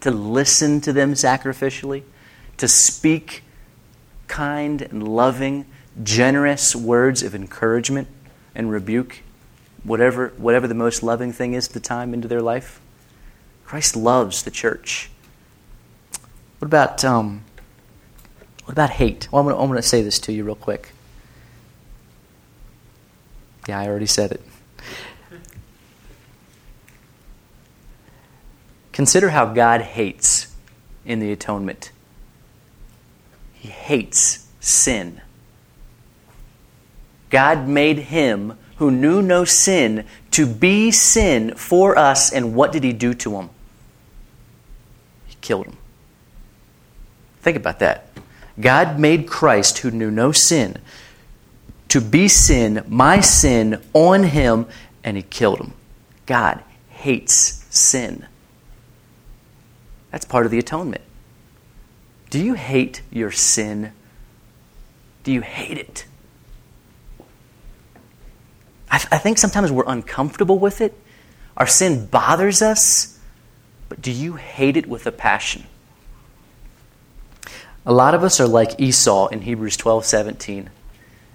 [0.00, 2.02] to listen to them sacrificially,
[2.58, 3.42] to speak
[4.26, 5.64] kind and loving,
[6.02, 8.08] generous words of encouragement
[8.54, 9.22] and rebuke,
[9.82, 12.80] whatever, whatever the most loving thing is at the time into their life?
[13.64, 15.10] Christ loves the church.
[16.58, 17.44] What about um,
[18.64, 19.28] what about hate?
[19.32, 20.92] Well, I'm going to say this to you real quick.
[23.66, 24.42] Yeah, I already said it.
[28.92, 30.54] Consider how God hates
[31.06, 31.92] in the atonement.
[33.54, 35.22] He hates sin.
[37.30, 42.84] God made him who knew no sin to be sin for us, and what did
[42.84, 43.50] he do to him?
[45.26, 45.77] He killed him.
[47.40, 48.08] Think about that.
[48.60, 50.78] God made Christ, who knew no sin,
[51.88, 54.66] to be sin, my sin, on him,
[55.04, 55.72] and he killed him.
[56.26, 58.26] God hates sin.
[60.10, 61.02] That's part of the atonement.
[62.30, 63.92] Do you hate your sin?
[65.24, 66.06] Do you hate it?
[68.90, 70.94] I, I think sometimes we're uncomfortable with it.
[71.56, 73.18] Our sin bothers us,
[73.88, 75.64] but do you hate it with a passion?
[77.86, 80.70] A lot of us are like Esau in Hebrews 12 17.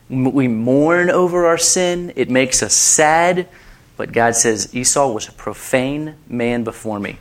[0.10, 3.48] We mourn over our sin, it makes us sad,
[3.98, 7.18] but God says Esau was a profane man before me.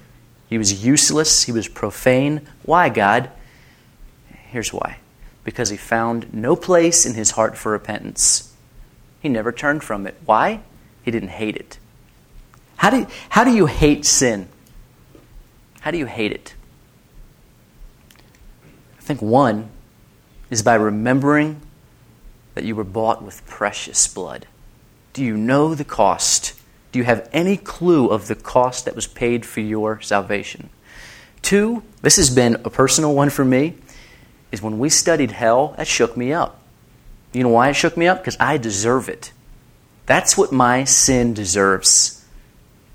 [0.48, 2.46] He was useless, he was profane.
[2.64, 3.30] Why, God?
[4.50, 4.98] Here's why
[5.44, 8.54] because he found no place in his heart for repentance.
[9.20, 10.16] He never turned from it.
[10.24, 10.60] Why?
[11.04, 11.78] He didn't hate it.
[12.76, 14.48] How do how do you hate sin?
[15.80, 16.54] How do you hate it?
[19.02, 19.68] I think one
[20.48, 21.60] is by remembering
[22.54, 24.46] that you were bought with precious blood.
[25.12, 26.54] Do you know the cost?
[26.92, 30.70] Do you have any clue of the cost that was paid for your salvation?
[31.42, 33.74] Two, this has been a personal one for me,
[34.52, 36.62] is when we studied hell, that shook me up.
[37.32, 38.18] You know why it shook me up?
[38.18, 39.32] Because I deserve it.
[40.06, 42.24] That's what my sin deserves.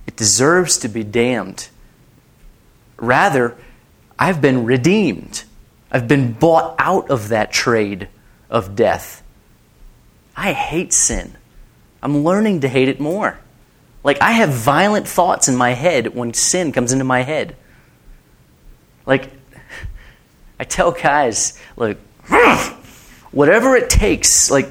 [0.06, 1.68] It deserves to be damned.
[2.96, 3.58] Rather,
[4.18, 5.44] I've been redeemed.
[5.92, 8.10] I've been bought out of that trade
[8.50, 9.24] of death.
[10.36, 11.36] I hate sin.
[12.02, 13.40] I'm learning to hate it more.
[14.04, 17.56] Like, I have violent thoughts in my head when sin comes into my head.
[19.06, 19.32] Like,
[20.60, 21.98] I tell guys, like,
[23.32, 24.70] whatever it takes, like,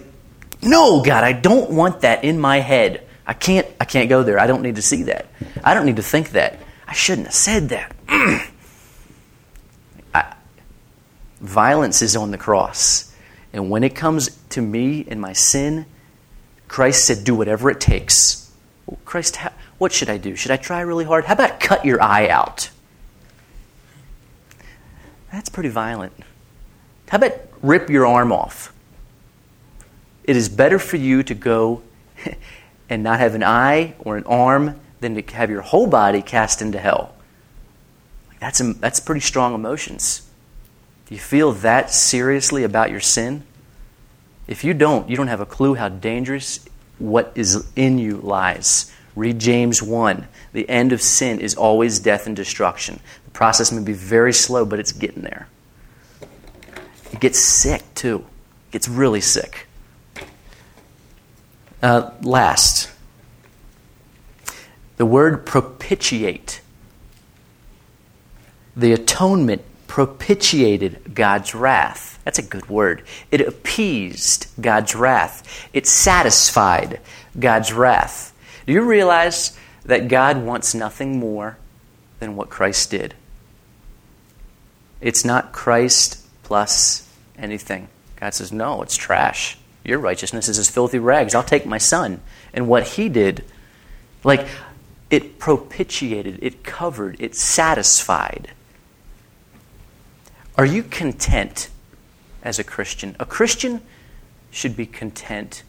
[0.62, 3.02] no, God, I don't want that in my head.
[3.26, 4.38] I can't, I can't go there.
[4.38, 5.26] I don't need to see that.
[5.64, 6.58] I don't need to think that.
[6.86, 7.94] I shouldn't have said that.
[11.40, 13.14] Violence is on the cross.
[13.52, 15.86] And when it comes to me and my sin,
[16.68, 18.52] Christ said, Do whatever it takes.
[18.86, 19.38] Well, Christ,
[19.78, 20.36] what should I do?
[20.36, 21.24] Should I try really hard?
[21.24, 22.70] How about cut your eye out?
[25.32, 26.12] That's pretty violent.
[27.08, 28.72] How about rip your arm off?
[30.24, 31.82] It is better for you to go
[32.88, 36.62] and not have an eye or an arm than to have your whole body cast
[36.62, 37.14] into hell.
[38.40, 40.25] That's, that's pretty strong emotions.
[41.06, 43.44] Do you feel that seriously about your sin?
[44.48, 46.64] If you don't, you don't have a clue how dangerous
[46.98, 48.92] what is in you lies.
[49.14, 50.26] Read James 1.
[50.52, 53.00] The end of sin is always death and destruction.
[53.24, 55.48] The process may be very slow, but it's getting there.
[57.12, 58.26] It gets sick, too.
[58.68, 59.66] It gets really sick.
[61.82, 62.90] Uh, last,
[64.96, 66.60] the word propitiate.
[68.74, 69.62] The atonement
[69.96, 72.20] propitiated God's wrath.
[72.22, 73.02] That's a good word.
[73.30, 77.00] It appeased God's wrath, it satisfied
[77.40, 78.36] God's wrath.
[78.66, 81.56] Do you realize that God wants nothing more
[82.18, 83.14] than what Christ did?
[85.00, 87.88] It's not Christ plus anything.
[88.16, 89.56] God says, No, it's trash.
[89.82, 91.34] Your righteousness is as filthy rags.
[91.34, 92.20] I'll take my son.
[92.52, 93.46] And what he did,
[94.24, 94.46] like,
[95.08, 98.50] it propitiated, it covered, it satisfied.
[100.58, 101.68] Are you content
[102.42, 103.14] as a Christian?
[103.20, 103.82] A Christian
[104.50, 105.62] should be content,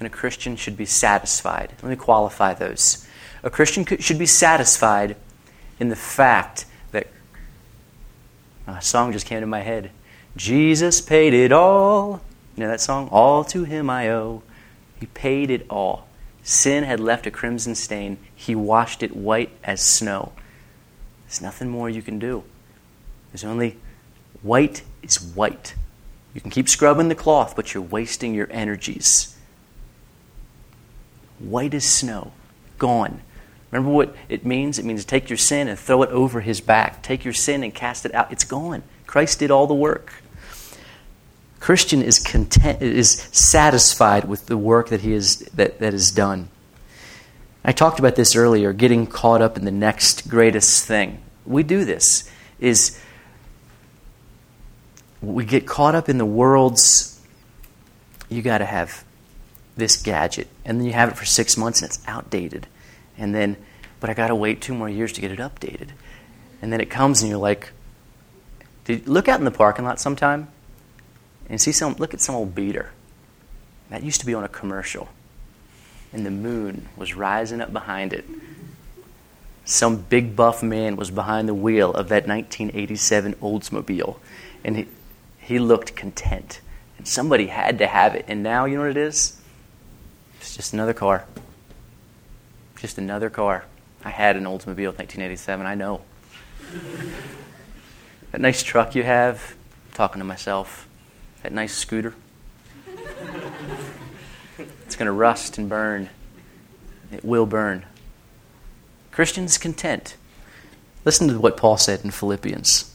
[0.00, 1.72] and a Christian should be satisfied.
[1.82, 3.06] Let me qualify those.
[3.44, 5.16] A Christian should be satisfied
[5.78, 7.06] in the fact that
[8.66, 9.92] a song just came to my head.
[10.36, 12.22] Jesus paid it all.
[12.56, 13.08] You know that song?
[13.10, 14.42] All to him I owe.
[14.98, 16.08] He paid it all.
[16.42, 18.18] Sin had left a crimson stain.
[18.34, 20.32] He washed it white as snow.
[21.26, 22.42] There's nothing more you can do.
[23.30, 23.78] There's only
[24.42, 25.74] White is white.
[26.34, 29.36] You can keep scrubbing the cloth, but you're wasting your energies.
[31.38, 32.32] White as snow,
[32.78, 33.20] gone.
[33.70, 34.78] Remember what it means?
[34.78, 37.02] It means take your sin and throw it over his back.
[37.02, 38.30] Take your sin and cast it out.
[38.30, 38.82] It's gone.
[39.06, 40.12] Christ did all the work.
[41.58, 46.48] Christian is content is satisfied with the work that he is that, that is done.
[47.64, 51.22] I talked about this earlier, getting caught up in the next greatest thing.
[51.46, 52.28] We do this
[52.58, 53.00] is
[55.22, 57.12] we get caught up in the world's
[58.28, 59.04] you got to have
[59.76, 62.66] this gadget, and then you have it for six months and it's outdated.
[63.16, 63.56] And then,
[64.00, 65.90] but I got to wait two more years to get it updated.
[66.60, 67.72] And then it comes and you're like,
[68.84, 70.48] did, look out in the parking lot sometime
[71.48, 72.90] and see some, look at some old beater.
[73.90, 75.08] That used to be on a commercial.
[76.12, 78.24] And the moon was rising up behind it.
[79.64, 84.16] Some big buff man was behind the wheel of that 1987 Oldsmobile.
[84.64, 84.88] And he,
[85.42, 86.60] he looked content.
[86.96, 88.24] And somebody had to have it.
[88.28, 89.40] And now, you know what it is?
[90.40, 91.24] It's just another car.
[92.76, 93.64] Just another car.
[94.04, 95.66] I had an Oldsmobile 1987.
[95.66, 96.02] I know.
[98.30, 99.56] that nice truck you have,
[99.88, 100.88] I'm talking to myself.
[101.42, 102.14] That nice scooter.
[104.86, 106.08] it's going to rust and burn.
[107.10, 107.84] It will burn.
[109.10, 110.16] Christians content.
[111.04, 112.91] Listen to what Paul said in Philippians.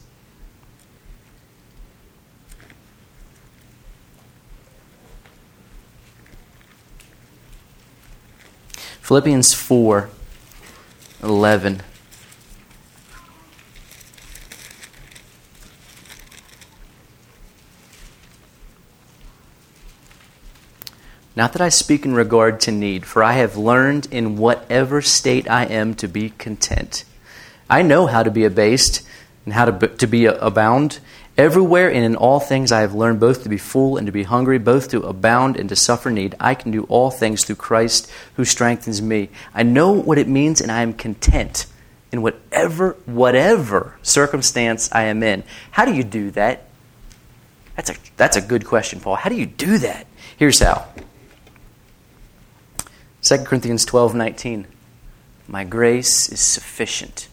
[9.08, 10.10] Philippians 4
[11.22, 11.80] 11.
[21.34, 25.48] Not that I speak in regard to need, for I have learned in whatever state
[25.48, 27.06] I am to be content.
[27.70, 29.08] I know how to be abased
[29.46, 30.98] and how to, to be abound.
[31.38, 34.24] Everywhere and in all things I have learned both to be full and to be
[34.24, 36.34] hungry, both to abound and to suffer need.
[36.40, 39.30] I can do all things through Christ who strengthens me.
[39.54, 41.66] I know what it means and I am content
[42.10, 45.44] in whatever whatever circumstance I am in.
[45.70, 46.64] How do you do that?
[47.76, 49.14] That's a that's a good question, Paul.
[49.14, 50.08] How do you do that?
[50.36, 50.88] Here's how.
[53.22, 54.66] 2 Corinthians 12 19.
[55.46, 57.28] My grace is sufficient.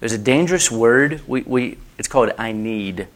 [0.00, 1.20] There's a dangerous word.
[1.26, 3.08] We, we, it's called I need.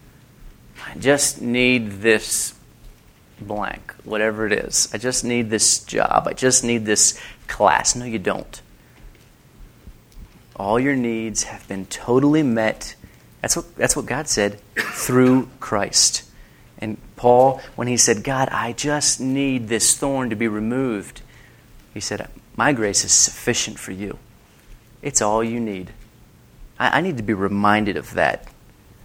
[0.87, 2.55] I just need this
[3.41, 4.89] blank, whatever it is.
[4.93, 6.26] I just need this job.
[6.26, 7.97] I just need this class.
[7.97, 8.62] No, you don't.
[10.55, 12.95] All your needs have been totally met.
[13.43, 16.24] That's what, that's what God said through Christ.
[16.78, 21.22] And Paul, when he said, God, I just need this thorn to be removed,
[21.93, 24.18] he said, My grace is sufficient for you.
[25.03, 25.91] It's all you need.
[26.78, 28.47] I, I need to be reminded of that.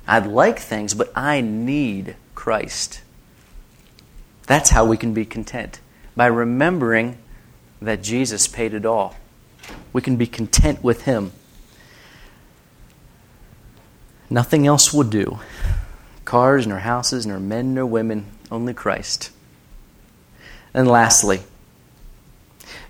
[0.08, 3.02] I'd like things, but I need Christ.
[4.48, 5.80] That's how we can be content,
[6.16, 7.18] by remembering
[7.82, 9.16] that Jesus paid it all.
[9.94, 11.32] We can be content with Him.
[14.30, 15.40] Nothing else will do.
[16.26, 19.32] Cars, nor houses, nor men, nor women, only Christ.
[20.74, 21.42] And lastly,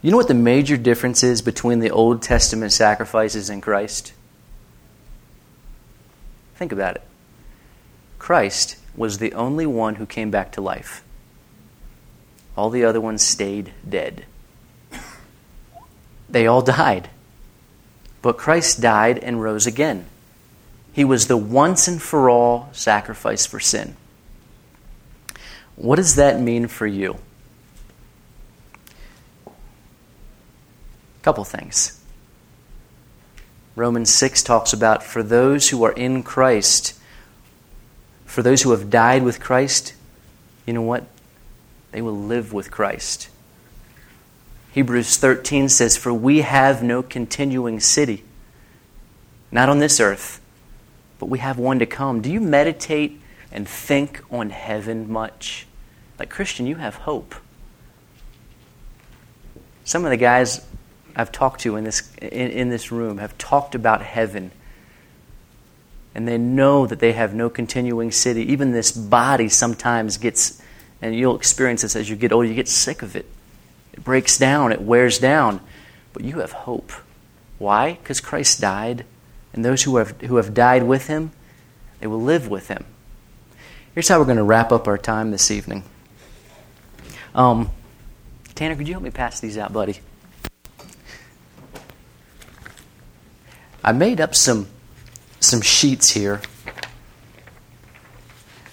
[0.01, 4.13] you know what the major difference is between the Old Testament sacrifices and Christ?
[6.61, 7.01] Think about it.
[8.19, 11.03] Christ was the only one who came back to life.
[12.55, 14.25] All the other ones stayed dead.
[16.29, 17.09] They all died.
[18.21, 20.05] But Christ died and rose again.
[20.93, 23.95] He was the once and for all sacrifice for sin.
[25.75, 27.17] What does that mean for you?
[29.47, 29.51] A
[31.23, 32.00] couple things.
[33.81, 36.93] Romans 6 talks about for those who are in Christ,
[38.25, 39.95] for those who have died with Christ,
[40.67, 41.05] you know what?
[41.91, 43.29] They will live with Christ.
[44.73, 48.23] Hebrews 13 says, For we have no continuing city,
[49.51, 50.39] not on this earth,
[51.17, 52.21] but we have one to come.
[52.21, 53.19] Do you meditate
[53.51, 55.65] and think on heaven much?
[56.19, 57.33] Like, Christian, you have hope.
[59.85, 60.63] Some of the guys
[61.15, 64.51] I've talked to in this, in, in this room have talked about heaven.
[66.13, 68.51] And they know that they have no continuing city.
[68.51, 70.61] Even this body sometimes gets,
[71.01, 73.25] and you'll experience this as you get older, you get sick of it.
[73.93, 75.61] It breaks down, it wears down.
[76.13, 76.91] But you have hope.
[77.57, 77.93] Why?
[77.93, 79.05] Because Christ died,
[79.53, 81.31] and those who have, who have died with him,
[81.99, 82.85] they will live with him.
[83.93, 85.83] Here's how we're going to wrap up our time this evening.
[87.35, 87.69] Um,
[88.55, 89.99] Tanner, could you help me pass these out, buddy?
[93.83, 94.67] I made up some
[95.39, 96.41] some sheets here.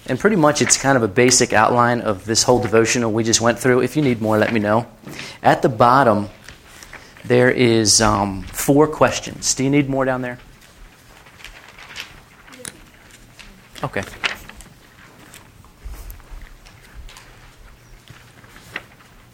[0.05, 3.41] And pretty much it's kind of a basic outline of this whole devotional we just
[3.41, 3.81] went through.
[3.81, 4.87] If you need more, let me know.
[5.43, 6.29] At the bottom,
[7.25, 9.53] there is um, four questions.
[9.53, 10.39] Do you need more down there?
[13.83, 14.03] Okay.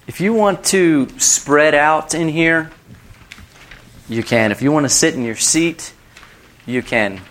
[0.07, 2.71] If you want to spread out in here,
[4.07, 4.51] you can.
[4.51, 5.93] If you want to sit in your seat,
[6.65, 7.21] you can.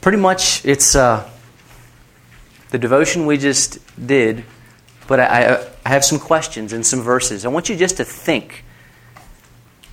[0.00, 1.28] Pretty much, it's uh,
[2.70, 4.44] the devotion we just did,
[5.06, 7.44] but I, I, have some questions and some verses.
[7.44, 8.64] I want you just to think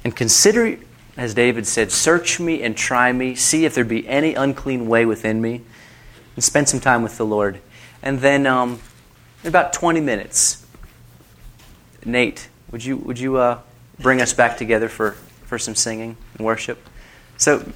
[0.03, 0.78] and consider,
[1.17, 5.05] as David said, search me and try me, see if there be any unclean way
[5.05, 5.61] within me,
[6.36, 7.59] and spend some time with the Lord.
[8.01, 8.80] And then, um,
[9.43, 10.65] in about 20 minutes,
[12.05, 13.59] Nate, would you, would you uh,
[13.99, 15.11] bring us back together for,
[15.45, 16.87] for some singing and worship?
[17.37, 17.71] So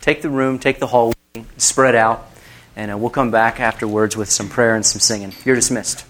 [0.00, 1.14] take the room, take the hallway,
[1.56, 2.30] spread out,
[2.76, 5.32] and uh, we'll come back afterwards with some prayer and some singing.
[5.44, 6.06] You're dismissed.